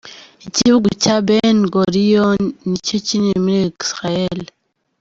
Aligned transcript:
Ikibuga 0.47 0.89
cya 1.03 1.15
Ben 1.27 1.57
Gurion 1.73 2.41
ni 2.67 2.77
cyo 2.85 2.97
kinini 3.05 3.39
muri 3.43 3.59
Israël. 3.83 4.39